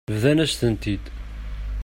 Bḍan-asent-ten-id. 0.15 1.05